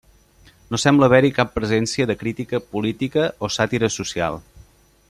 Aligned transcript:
No 0.71 0.79
sembla 0.83 1.09
haver-hi 1.09 1.31
cap 1.35 1.53
presència 1.59 2.09
de 2.13 2.17
crítica 2.23 2.63
política 2.73 3.29
o 3.49 3.53
sàtira 3.59 3.93
social. 3.99 4.43